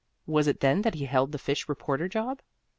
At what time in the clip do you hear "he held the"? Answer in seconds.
0.95-1.37